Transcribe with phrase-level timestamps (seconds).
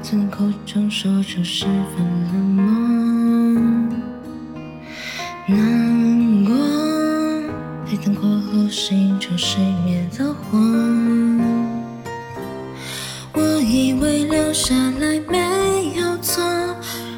[0.00, 2.64] 从口中说出十分冷漠？
[5.46, 6.54] 难过，
[7.84, 10.58] 黑灯过后心就熄灭了火。
[13.34, 16.42] 我以为留下来没有错，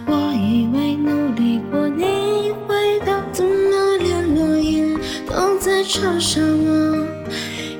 [0.06, 7.06] 我以为努力过你会懂，怎么连落叶都在嘲笑我？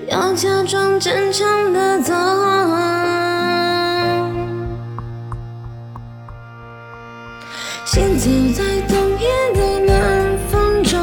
[0.09, 1.90] 要假装坚强的
[8.21, 11.01] 走，在冬夜的暖风中，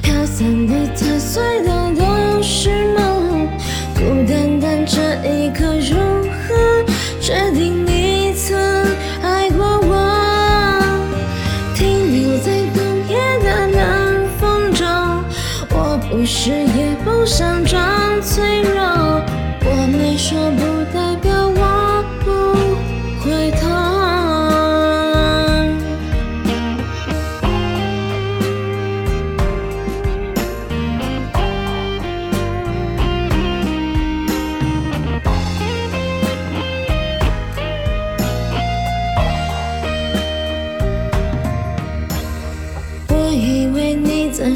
[0.00, 3.46] 飘散的、踏碎的都是梦。
[3.94, 4.96] 孤单单这
[5.28, 5.98] 一刻，如
[6.32, 6.82] 何
[7.20, 8.58] 决定你曾
[9.22, 10.82] 爱过我？
[11.74, 14.88] 停留在冬夜的冷风中，
[15.68, 17.78] 我不是也不想装
[18.22, 18.80] 脆弱。
[19.62, 20.60] 我没说不
[20.90, 21.29] 代表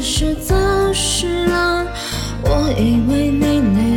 [0.01, 0.55] 是走
[0.93, 1.85] 失了，
[2.43, 3.94] 我以为你累